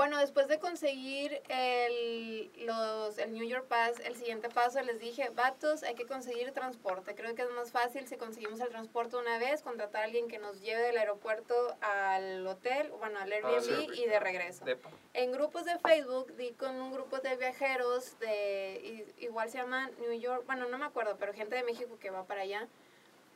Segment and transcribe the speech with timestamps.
[0.00, 5.28] Bueno, después de conseguir el, los, el New York Pass, el siguiente paso les dije,
[5.28, 7.14] vatos, hay que conseguir transporte.
[7.14, 10.38] Creo que es más fácil si conseguimos el transporte una vez, contratar a alguien que
[10.38, 14.64] nos lleve del aeropuerto al hotel, bueno, al Airbnb y de regreso.
[15.12, 20.18] En grupos de Facebook di con un grupo de viajeros de, igual se llama New
[20.18, 22.68] York, bueno, no me acuerdo, pero gente de México que va para allá.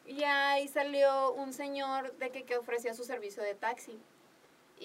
[0.07, 4.01] Y ahí salió un señor de que, que ofrecía su servicio de taxi.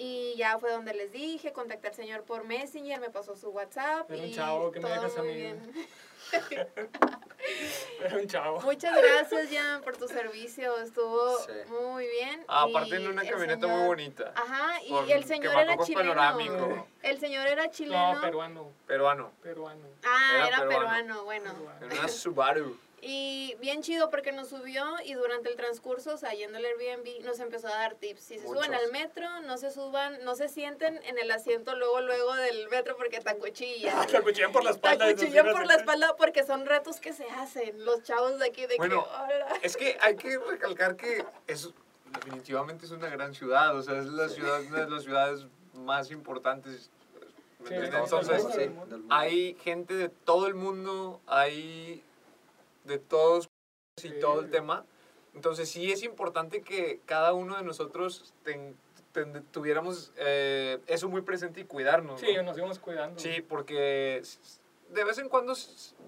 [0.02, 4.10] Y ya fue donde les dije, contacté al señor por Messenger, me pasó su WhatsApp.
[4.10, 5.36] Era un y chavo, ¿qué me todo dejas a muy mí?
[5.36, 5.72] bien.
[8.02, 8.60] Era un chavo.
[8.62, 10.78] Muchas gracias, Jan, por tu servicio.
[10.78, 11.52] Estuvo Sí.
[11.68, 12.44] muy bien.
[12.48, 14.32] Ah, aparte en una camioneta muy bonita.
[14.34, 16.14] Ajá, y el señor era chileno.
[16.14, 16.86] panorámico.
[17.02, 18.14] El señor era chileno.
[18.14, 18.72] No, peruano.
[18.86, 19.32] Peruano.
[19.42, 19.84] Peruano.
[20.04, 20.78] Ah, Era era, peruano.
[20.88, 21.52] peruano, bueno.
[21.52, 21.86] peruano.
[21.86, 22.78] En una Subaru.
[23.02, 27.24] Y bien chido porque nos subió y durante el transcurso, o sea, yendo al Airbnb,
[27.24, 28.20] nos empezó a dar tips.
[28.22, 28.84] Si se suben Muchos.
[28.84, 32.96] al metro, no se suban, no se sienten en el asiento luego, luego del metro
[32.96, 34.06] porque te acuchillan.
[34.06, 35.06] Te acuchillan por la Te espalda.
[35.06, 38.66] sí, acuchillan por la espalda porque son retos que se hacen los chavos de aquí
[38.66, 39.06] de Bueno,
[39.60, 39.66] que.
[39.66, 41.70] Es que hay que recalcar que es
[42.12, 46.10] definitivamente es una gran ciudad, o sea, es la ciudad, una de las ciudades más
[46.10, 46.90] importantes.
[47.60, 47.92] ¿me Sí, entiendes?
[47.92, 48.86] del Entonces, mundo, sí, del mundo.
[48.86, 49.14] del mundo.
[49.14, 52.02] hay gente de todo el mundo, hay
[52.84, 53.48] de todos
[53.98, 54.14] y Sí.
[54.20, 54.84] todo el tema.
[55.34, 58.76] Entonces sí es importante que cada uno de nosotros ten-
[59.12, 62.20] ten- tuviéramos eh, eso muy presente y cuidarnos.
[62.20, 62.42] Sí, ¿no?
[62.44, 63.18] nos íbamos cuidando.
[63.20, 64.22] Sí, porque
[64.92, 65.54] de vez en cuando,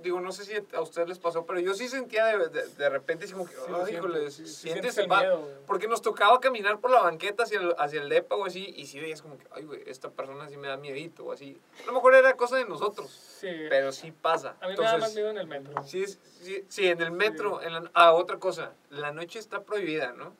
[0.03, 2.89] digo, no sé si a ustedes les pasó, pero yo sí sentía de, de, de
[2.89, 5.53] repente como que, Sí, lo "Ay, siento, híjole, sí, sí sientes el miedo, güey.
[5.67, 8.87] Porque nos tocaba caminar por la banqueta hacia el, hacia el depa o así, y
[8.87, 11.61] sí veías como que, ay, güey, esta persona sí me da miedito o así.
[11.83, 14.57] A lo mejor era cosa de nosotros, pero sí pasa.
[14.61, 15.83] a mí me da más Entonces, miedo en el metro.
[15.85, 20.13] sí, sí, sí, en el metro, en la, ah, otra cosa, la noche está prohibida,
[20.13, 20.35] ¿no?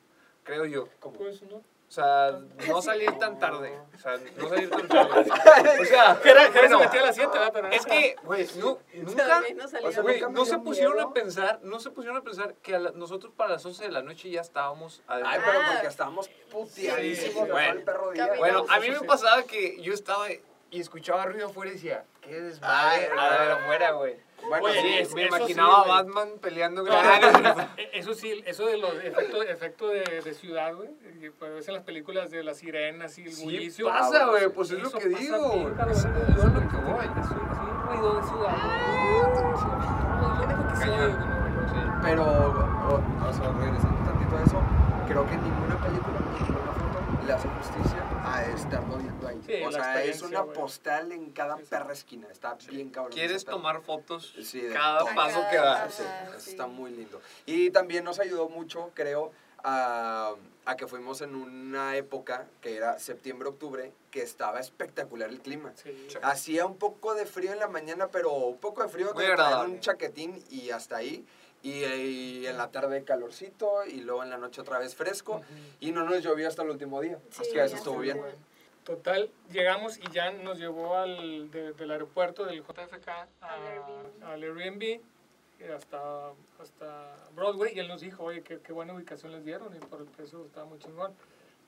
[0.45, 0.89] Creo yo.
[1.17, 1.63] Pues no.
[1.93, 3.79] O sea, no salir tan tarde.
[3.95, 5.31] O sea, no salir tan tarde.
[5.79, 7.51] O sea, Jera, Jera bueno, se metía a las 7, ¿verdad?
[7.53, 9.61] Pero es que, güey, no, nunca, salieron.
[9.67, 11.09] o sea, me no se pusieron miedo.
[11.09, 13.91] a pensar, no se pusieron a pensar que a la- nosotros para las 11 de
[13.91, 15.51] la noche ya estábamos Ay, adentro.
[15.53, 15.71] pero Ah.
[15.75, 17.69] porque estábamos puteadísimos de Bueno.
[17.69, 18.27] todo el perro día.
[18.29, 18.39] Caminamos.
[18.63, 19.05] Bueno, a mí sí, me sí.
[19.07, 23.51] pasaba que yo estaba y escuchaba ruido afuera y decía, qué desmadre Ay, a ver
[23.53, 24.17] afuera, güey.
[24.49, 25.89] Bueno, Oye, sí, es- Me imaginaba sí.
[25.91, 26.93] Batman peleando con
[27.77, 30.89] Eh, Eso sí, eso de los efectos efecto de, de ciudad, güey.
[31.41, 33.87] ves en las películas de las sirenas y el Sí bullicio.
[33.89, 35.53] pasa, Ah, güey, pues es lo que digo.
[35.55, 35.97] bien, cabrón.
[35.97, 36.05] Es es
[36.45, 37.07] lo que voy.
[37.07, 38.57] Es un, ruido de ciudad.
[42.03, 44.61] Pero, o, o sea, regresando tantito a eso,
[45.07, 49.41] creo que ninguna película, ninguna foto le hace justicia a estarlo viendo ahí.
[49.47, 51.69] Sí, o sea, es una postal en cada Sí, sí.
[51.71, 52.29] perra esquina.
[52.31, 53.13] Está bien cabrón.
[53.13, 55.15] ¿Quieres tomar fotos Sí, de cada todo.
[55.15, 55.57] paso Cada que
[56.03, 56.47] das?
[56.47, 57.21] está muy lindo.
[57.47, 59.33] Y también nos ayudó mucho, creo,
[59.65, 60.35] a,
[60.65, 65.73] a que fuimos en una época que era septiembre-octubre, que estaba espectacular el clima.
[65.83, 66.09] Sí.
[66.23, 69.73] Hacía un poco de frío en la mañana, pero un poco de frío, agradable.
[69.75, 71.25] un chaquetín y hasta ahí.
[71.63, 75.35] Y, y en la tarde calorcito y luego en la noche otra vez fresco.
[75.37, 75.45] Ujú.
[75.81, 77.19] Y no nos llovió hasta el último día.
[77.31, 78.21] Sí, Así que eso estuvo bien.
[78.85, 84.25] Total, llegamos y ya nos llevó al, de- del aeropuerto del JFK a- Al Airbnb.
[84.25, 89.31] al Airbnb eh, hasta, hasta Broadway y él nos dijo, oye, qué, qué buena ubicación
[89.31, 91.15] les dieron y por el precio estaba muy chingón.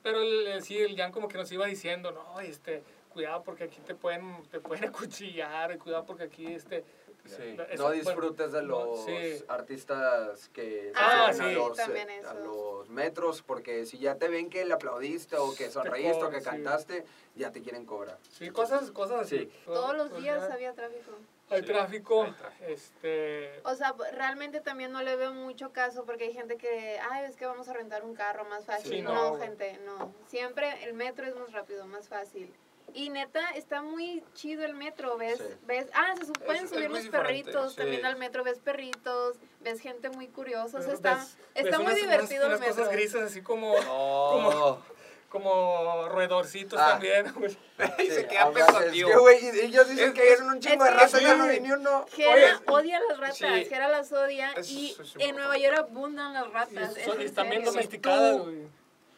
[0.02, 2.82] Pero él, eh, sí, el Jan como que nos iba diciendo, no, este,
[3.14, 6.84] cuidado porque aquí te pueden, te pueden acuchillar, cuidado porque aquí, este...
[7.26, 7.56] Sí.
[7.70, 9.42] eso, No bueno, disfrutes de no, los sí.
[9.48, 14.28] artistas que Ah, sí, a, los, también eh, a los metros, porque si ya te
[14.28, 18.18] ven que le aplaudiste o que sonreíste o que cantaste, ya te quieren cobrar.
[18.30, 19.38] Sí, cosas, cosas así.
[19.38, 19.50] Sí.
[19.64, 21.12] Todos los días había tráfico.
[21.48, 22.64] Hay Sí, tráfico, hay tráfico.
[22.68, 23.58] este...
[23.64, 27.36] O sea, realmente también no le veo mucho caso porque hay gente que, ay, es
[27.36, 28.90] que vamos a rentar un carro más fácil.
[28.90, 30.12] Sí, no, gente, no.
[30.26, 32.52] Siempre el metro es más rápido, más fácil.
[32.92, 35.38] Y neta, está muy chido el metro, ¿ves?
[35.38, 35.44] Sí.
[35.66, 37.76] ves ah, se pueden es subir los perritos sí.
[37.78, 41.78] también al metro, ves perritos, ves gente muy curiosa, o sea, está, ves- está ves
[41.78, 42.76] muy unas- divertido unas, el metro.
[42.84, 44.80] cosas grises así como, No.
[45.28, 46.90] como roedorcitos Ah.
[46.92, 47.32] también.
[47.34, 47.56] güey.
[47.98, 49.10] Y se queda es pensativo.
[49.10, 51.46] que, güey, y- ellos dicen Es- que eran un chingo es de sí, ya no
[51.46, 52.06] ni uno.
[52.16, 53.64] Oye, odia las ratas, sí.
[53.64, 54.64] Jera las odia y es
[54.98, 55.24] importante.
[55.24, 56.94] en Nueva York abundan las Y, ratas.
[57.04, 58.68] son- es y están bien domesticadas, güey.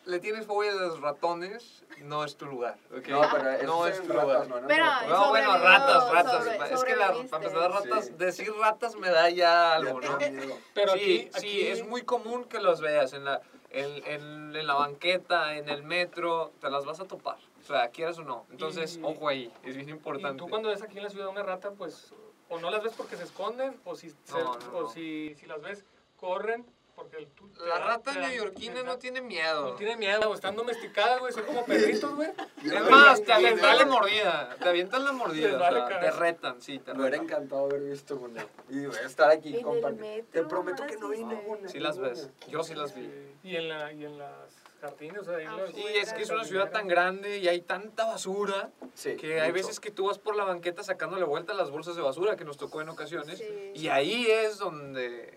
[0.06, 2.78] Le tienes fobia a los ratones, no es tu lugar.
[2.96, 3.08] ¿ok?
[3.08, 4.48] No, pero eso no es tu ratas, lugar.
[4.48, 6.44] no, no, Pero- no, No, bueno, ratas, ratas.
[6.44, 7.28] sobre- es que la, sobreviviste.
[7.30, 8.12] para empezar, ratas, Sí.
[8.16, 10.16] decir ratas me da ya algo, ¿no?
[10.74, 14.54] Pero sí, aquí, sí, aquí es muy común que los veas en la, en, en,
[14.56, 17.38] en la banqueta, en el metro, te las vas a topar.
[17.60, 18.46] O sea, quieras o no.
[18.52, 20.38] Entonces, Y- ojo ahí, es bien Y importante.
[20.38, 22.14] tú cuando ves aquí en la ciudad una rata, pues
[22.48, 24.88] o no las ves porque se esconden, o si, se- o no.
[24.88, 25.84] si, si las ves,
[26.16, 26.64] corren
[26.96, 29.70] porque el, tú- te La rata neoyorquina no tiene miedo.
[29.70, 32.30] no tiene miedo, están domesticadas, güey, son como perritos, güey.
[32.64, 34.56] Es más, te avientan la mordida.
[34.58, 35.56] Te avientan la mordida.
[35.56, 35.58] O
[35.88, 38.44] sea, te retan, sí, te Me hubiera encantado haber visto una.
[38.70, 41.68] Y voy a estar aquí, metro, Te prometo que no vi ninguna.
[41.68, 42.30] Sí las ves.
[42.48, 43.08] Yo sí las vi.
[43.44, 44.32] Y en, la, y en las
[44.80, 45.76] jardines, o sea, ahí Ah, los-.
[45.76, 49.50] Y es que es una ciudad tan grande y hay tanta basura Sí, que hay
[49.52, 49.62] mucho.
[49.66, 52.44] veces que tú vas por la banqueta sacándole vuelta a las bolsas de basura que
[52.44, 53.38] nos tocó en ocasiones.
[53.38, 53.72] Sí.
[53.74, 55.35] Y ahí es donde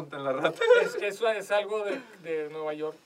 [0.00, 0.60] las ratas.
[0.82, 2.96] Es, eso es algo de, de Nueva York,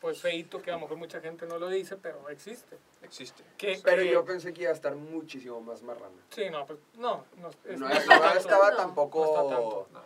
[0.00, 2.76] pues feito, que a lo mejor mucha gente no lo dice, pero existe.
[3.02, 3.42] Existe.
[3.58, 6.16] Que, Pero que- yo pensé que iba a estar muchísimo más marrana.
[6.30, 7.24] Sí, no, pues no.
[7.36, 9.18] No, es- No, no estaba No, tampoco.
[9.20, 9.88] no está tanto.
[9.92, 10.04] No, no,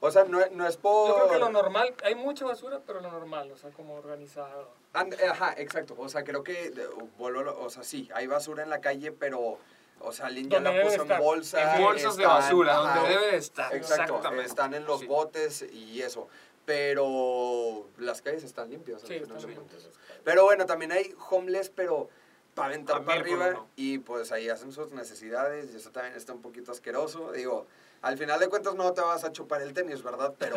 [0.00, 1.08] O sea, no, no es por.
[1.08, 4.68] Yo creo que lo normal, hay mucha basura, pero lo normal, o sea, como organizado.
[4.92, 5.94] And- Ajá, exacto.
[5.98, 6.72] O sea, creo que.
[7.18, 9.58] vuelvo o sea, sí, hay basura en la calle, pero.
[10.00, 11.76] O sea, alguien ya la puso en bolsa.
[11.76, 13.74] En bolsas de están- basura, ajá, donde debe de estar.
[13.74, 14.46] Exacto, Exactamente.
[14.46, 15.06] están en los Sí.
[15.06, 16.28] botes y eso.
[16.66, 19.00] Pero las calles están limpias.
[19.00, 19.58] Sí, final está de bien.
[19.60, 19.88] cuentas.
[20.24, 22.08] Pero bueno, también hay homeless, pero
[22.54, 23.68] para aventar para arriba uno.
[23.76, 27.32] y pues ahí hacen sus necesidades y eso también está un poquito asqueroso.
[27.32, 27.66] Digo,
[28.02, 30.34] al final de cuentas no te vas a chupar el tenis, ¿verdad?
[30.38, 30.56] Pero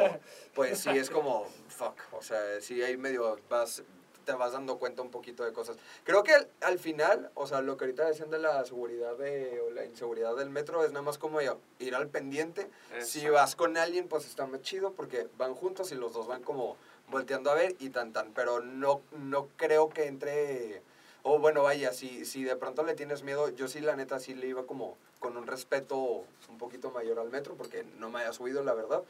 [0.53, 3.83] pues sí es como, fuck, o sea, sí ahí medio vas,
[4.25, 5.77] te vas dando cuenta un poquito de cosas.
[6.03, 9.61] Creo que al, al final, o sea, lo que ahorita decían de la seguridad de,
[9.61, 12.69] o la inseguridad del metro es nada más como ir al pendiente.
[13.01, 13.33] Si Exacto.
[13.33, 16.77] vas con alguien, pues está más chido porque van juntos y los dos van como
[17.09, 18.33] volteando a ver y tan tan.
[18.33, 20.81] Pero no, no creo que entre.
[21.23, 24.33] O bueno, vaya, si, si de pronto le tienes miedo, yo sí, la neta, sí
[24.33, 28.33] le iba como con un respeto un poquito mayor al metro porque no me haya
[28.33, 29.03] subido, la verdad.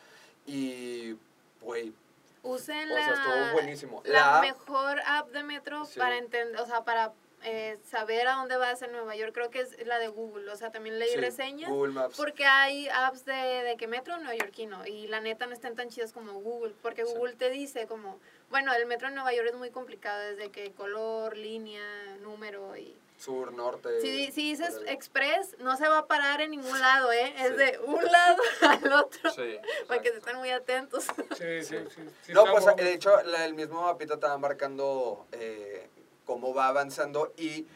[0.45, 1.15] Y,
[1.61, 1.93] güey,
[2.43, 4.01] Usen O sea, la, estuvo buenísimo.
[4.05, 5.99] la mejor app de metro Sí.
[5.99, 7.11] para entender, o sea, para
[7.43, 9.33] eh, saber a dónde vas en Nueva York.
[9.33, 10.47] Creo que es la de Google.
[10.51, 11.71] O sea, también leí sí, reseñas.
[11.71, 12.15] Google Maps.
[12.15, 16.13] Porque hay apps de, de que metro neoyorquino y la neta no están tan chidas
[16.13, 17.13] como Google, porque Sí.
[17.15, 18.19] Google te dice como,
[18.51, 21.83] bueno, el metro en Nueva York es muy complicado desde que color, línea,
[22.21, 22.95] número y...
[23.21, 24.01] Sur, norte.
[24.01, 27.31] Si, si dices el- express, no se va a parar en ningún lado, ¿eh?
[27.37, 27.53] Es Sí.
[27.55, 29.57] de un lado al otro, Sí.
[29.87, 31.03] para que estén muy atentos.
[31.37, 32.01] Sí, sí, sí.
[32.23, 35.87] sí No, pues muy- de hecho la- el mismo mapita va marcando eh,
[36.25, 37.67] cómo va avanzando y,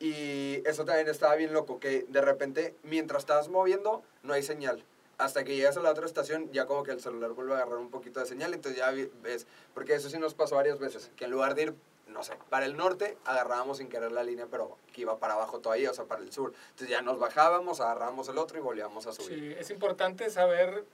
[0.00, 4.84] y eso también estaba bien loco, que de repente mientras estás moviendo no hay señal.
[5.16, 7.76] Hasta que llegas a la otra estación ya como que el celular vuelve a agarrar
[7.78, 8.90] un poquito de señal, entonces ya
[9.22, 11.74] ves, porque eso sí nos pasó varias veces, que en lugar de ir,
[12.10, 15.60] no sé, para el norte agarrábamos sin querer la línea, pero que iba para abajo
[15.60, 16.52] todavía, o sea, para el sur.
[16.70, 19.38] Entonces ya nos bajábamos, agarrábamos el otro y volvíamos a subir.
[19.38, 20.84] Sí, es importante saber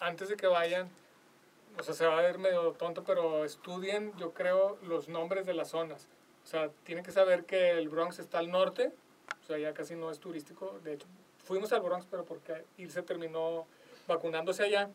[0.00, 0.88] antes de que vayan,
[1.78, 5.54] o sea, se va a ver medio tonto, pero estudien, yo creo, los nombres de
[5.54, 6.06] las zonas.
[6.44, 8.92] O sea, tienen que saber que el Bronx está al norte,
[9.42, 10.78] o sea, ya casi no es turístico.
[10.84, 11.06] De hecho,
[11.44, 13.66] fuimos al Bronx, pero porque irse terminó
[14.06, 14.90] vacunándose allá.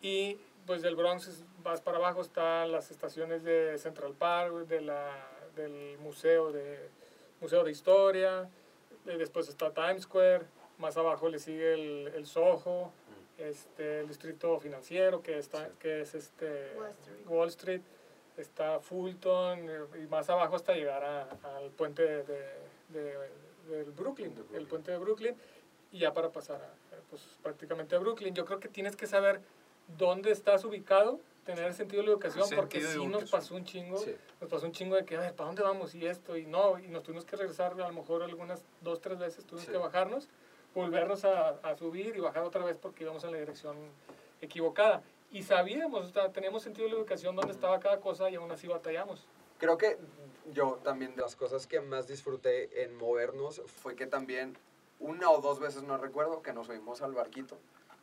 [0.00, 0.36] Y
[0.66, 5.10] pues del Bronx es- vas para abajo, están las estaciones de Central Park, de la,
[5.56, 6.88] del museo de,
[7.40, 8.48] museo de Historia,
[9.06, 10.42] eh, después está Times Square,
[10.78, 12.92] más abajo le sigue el, el Soho,
[13.38, 15.72] este, el distrito financiero que, está, Sí.
[15.80, 17.26] que es este, Wall Street.
[17.26, 17.80] Wall Street,
[18.36, 19.68] está Fulton
[20.02, 22.22] y más abajo hasta llegar a- al puente de,
[22.88, 23.16] de-
[23.68, 24.60] del Brooklyn, De Brooklyn.
[24.60, 25.36] el puente de Brooklyn
[25.92, 26.70] y ya para pasar a,
[27.10, 28.34] pues, prácticamente a Brooklyn.
[28.34, 29.40] Yo creo que tienes que saber
[29.98, 33.64] dónde estás ubicado, tener el sentido de la educación, porque Sentido sí nos pasó un
[33.64, 34.14] chingo, Sí.
[34.40, 35.94] nos pasó un chingo de que, a ver, ¿para dónde vamos?
[35.94, 39.18] Y esto, y no, y nos tuvimos que regresar a lo mejor algunas dos, tres
[39.18, 39.72] veces, tuvimos Sí.
[39.72, 40.28] que bajarnos,
[40.74, 43.76] volvernos a, a subir y bajar otra vez porque íbamos en la dirección
[44.40, 45.02] equivocada.
[45.30, 48.50] Y sabíamos, o sea, teníamos sentido de la educación dónde estaba cada cosa y aún
[48.52, 49.26] así batallamos.
[49.58, 49.98] Creo que
[50.52, 54.56] yo también de las cosas que más disfruté en movernos fue que también
[55.00, 57.58] una o dos veces no recuerdo que nos subimos al barquito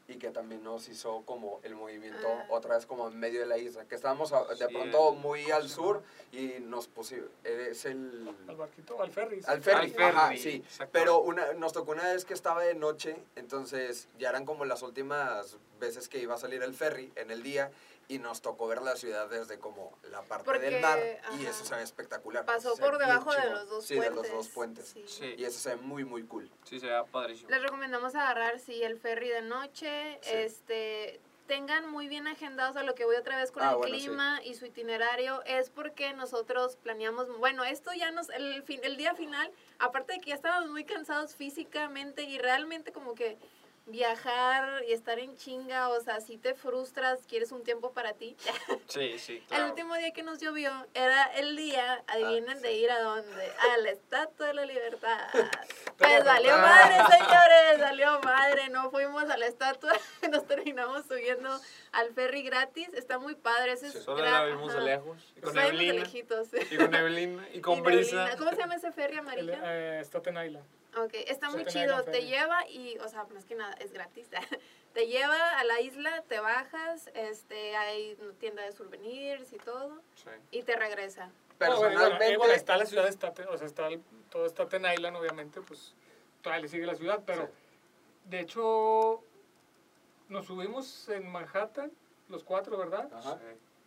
[0.10, 2.46] y que también nos hizo como el movimiento Ah.
[2.50, 5.20] otra vez como en medio de la isla, que estábamos a- de Sí, pronto el-
[5.20, 6.02] muy al sur
[6.32, 8.36] y nos pusimos, es el...
[8.48, 9.42] Al barquito, al ferry.
[9.46, 10.64] Al ferry, Al ferry, ajá, sí.
[10.92, 14.82] Pero una, nos tocó una vez que estaba de noche, entonces ya eran como las
[14.82, 17.72] últimas veces que iba a salir el ferry en el día
[18.08, 21.50] y nos tocó ver la ciudad desde como la parte Porque, del mar y ajá.
[21.52, 22.44] eso se ve espectacular.
[22.46, 24.16] Pasó se por debajo de los dos sí, puentes.
[24.16, 24.88] de los dos puentes.
[24.88, 25.04] sí.
[25.08, 25.36] Sí.
[25.38, 26.50] Y eso se ve muy, muy cool.
[26.64, 27.50] Sí, se ve padrísimo.
[27.52, 30.30] Les recomendamos agarrar, sí, el ferry de noche, Sí.
[30.34, 33.96] este, tengan muy bien agendados a lo que voy otra vez con Ah, el bueno,
[33.96, 34.06] sí.
[34.06, 38.98] clima y su itinerario, es porque nosotros planeamos, bueno, esto ya nos, el, fin, el
[38.98, 43.38] día final, aparte de que ya estábamos muy cansados físicamente y realmente como que
[43.90, 48.36] viajar y estar en chinga, o sea, si te frustras, quieres un tiempo para ti.
[48.88, 52.76] Sí, sí, El último día que nos llovió era el día, adivinen, Ah, de sí.
[52.76, 55.28] ir a dónde, a la Estatua de la Libertad.
[56.00, 59.92] Pues valió madre, señores, valió madre, no fuimos a la estatua,
[60.32, 61.50] nos terminamos subiendo
[61.92, 65.18] al ferry gratis, está muy padre, ese es Solo gra- la vimos de lejos.
[65.36, 65.94] Y con de neblina.
[65.96, 66.48] lejitos.
[66.72, 67.46] Y con neblina.
[67.54, 68.16] Y con Y brisa.
[68.16, 68.38] neblina.
[68.38, 69.54] ¿Cómo se llama ese ferry El, amarillo?
[69.62, 70.66] eh, Staten Island.
[71.04, 74.30] Ok, está muy chido, te lleva y, o sea, más que nada, es gratis.
[74.94, 80.30] te lleva a la isla, te bajas, este, hay tienda de souvenirs y todo, Sí.
[80.52, 81.28] y te regresa.
[81.28, 84.46] No, bueno, Personalmente, bueno, bueno, está la ciudad de Staten, o sea, está el- todo
[84.48, 85.94] Staten Island, obviamente, pues
[86.42, 87.52] todavía le sigue la ciudad, pero Sí.
[88.26, 89.24] de hecho
[90.30, 91.92] nos subimos en Manhattan,
[92.30, 93.10] los cuatro, ¿verdad?
[93.14, 93.38] Ajá.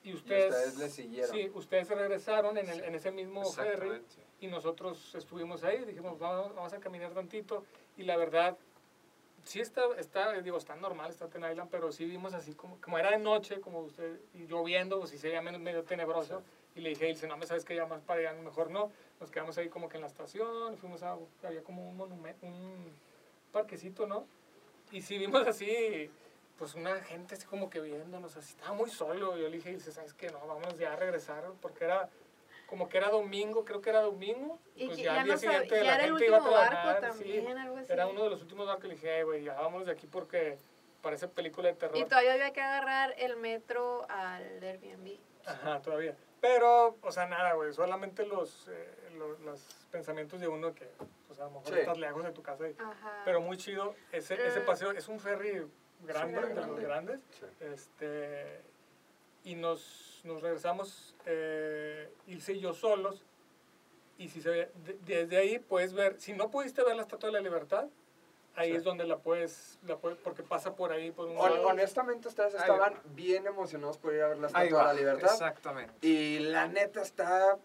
[0.04, 1.30] Y ustedes, ustedes le siguieron.
[1.30, 4.02] sí, ustedes se regresaron en, el, Sí, en ese mismo ferry
[4.40, 7.64] y nosotros estuvimos ahí, dijimos, vamos, vamos a caminar tantito
[7.97, 8.56] y la verdad,
[9.44, 13.11] sí está, está, digo, está normal Staten Island, pero sí vimos así como, como era
[13.11, 16.42] de noche, como usted, y lloviendo, pues sí se veía menos, medio tenebroso,
[16.75, 18.90] y le dije, dice, no, me sabes que ya más para allá, mejor no,
[19.21, 22.92] nos quedamos ahí como que en la estación, fuimos a, había como un monumento, un
[23.52, 24.26] parquecito, ¿no?
[24.90, 26.11] Y sí vimos así,
[26.62, 29.90] pues una gente así como que viéndonos, así, estaba muy solo, yo le dije, dice,
[29.90, 30.28] ¿sabes qué?
[30.31, 32.09] No, vámonos ya a regresar, porque era
[32.69, 35.35] como que era domingo, creo que era domingo, Y pues que ya ya al día
[35.35, 37.92] no siguiente ya la era el gente iba a trabajar, también, sí, algo así.
[37.92, 40.57] era uno de los últimos barcos, le dije, "Ay, güey, ya vámonos de aquí porque
[41.00, 41.97] parece película de terror.
[41.99, 45.19] Y todavía había que agarrar el metro al Airbnb.
[45.45, 46.14] Ajá, todavía.
[46.40, 50.88] Pero, o sea, nada, güey, solamente los, eh, lo- los pensamientos de uno que,
[51.26, 51.81] pues a lo mejor Sí.
[51.81, 52.69] estás lejos de tu casa.
[52.69, 53.23] y- Ajá.
[53.25, 54.64] pero muy chido, ese, ese Ah.
[54.64, 55.66] paseo es un ferry
[56.06, 56.82] grande, Súper de los grande.
[56.82, 57.21] grandes.
[57.38, 57.47] Sí.
[57.73, 58.61] Este,
[59.44, 63.23] y nos, nos regresamos, eh, Ilse y yo solos.
[64.18, 67.28] Y si se ve, de- desde ahí puedes ver, si no pudiste ver la Estatua
[67.28, 67.87] de la Libertad,
[68.54, 68.76] ahí Sí.
[68.76, 72.54] es donde la puedes, la puedes, porque pasa por ahí, por un Hon- honestamente, ustedes
[72.54, 75.32] estaban bien emocionados por ir a ver la Estatua de la Libertad.
[75.32, 76.06] Exactamente.
[76.06, 77.59] Y la neta está,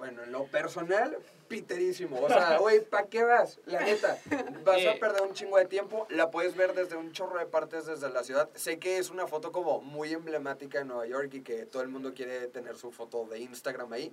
[0.00, 1.14] bueno, en lo personal,
[1.46, 2.22] piterísimo.
[2.22, 3.58] O sea, güey, ¿para qué vas?
[3.66, 4.18] La neta,
[4.64, 6.06] vas a perder un chingo de tiempo.
[6.08, 8.48] La puedes ver desde un chorro de partes desde la ciudad.
[8.54, 11.88] Sé que es una foto como muy emblemática de Nueva York y que todo el
[11.88, 14.10] mundo quiere tener su foto de Instagram ahí.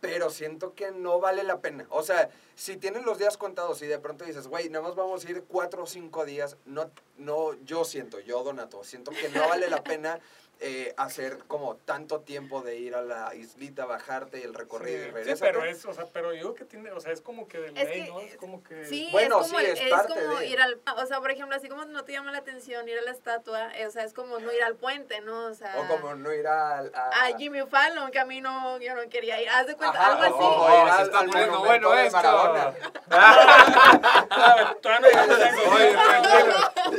[0.00, 1.86] Pero siento que no vale la pena.
[1.90, 5.24] O sea, si tienes los días contados y de pronto dices, güey, nada más vamos
[5.24, 9.48] a ir cuatro o cinco días, no, no, yo siento, yo Donato, siento que no
[9.48, 10.18] vale la pena
[10.60, 15.02] eh, hacer como tanto tiempo de ir a la islita, bajarte y el recorrido Sí,
[15.02, 15.52] y sí, regresarte.
[15.52, 17.74] pero es, o sea, pero yo que tiene, o sea, es como que de Es
[17.88, 18.20] ley, que, ¿no?
[18.20, 18.84] Es como que...
[18.86, 20.80] Sí, Bueno, es como, sí, es es parte como de- ir al...
[20.96, 23.70] O sea, por ejemplo, así como no te llama la atención ir a la estatua,
[23.86, 25.46] o sea, es como no ir al puente, ¿no?
[25.46, 25.74] O sea...
[25.78, 27.10] O como no ir al- a...
[27.26, 29.48] A Jimmy Fallon, que a mí no, yo no quería ir.
[29.50, 30.34] Haz de cuenta, Ajá, algo así.
[30.46, 32.16] Oh, al- está al bueno de esto.
[32.16, 32.74] Maradona.
[34.80, 35.70] Todavía no llego a eso.
[35.74, 36.54] Oye, tranquilo.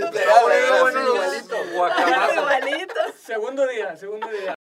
[0.05, 0.43] Literal,
[0.81, 1.55] bueno, igualito.
[1.65, 2.94] Igualito.
[3.25, 4.53] Segundo día, segundo día.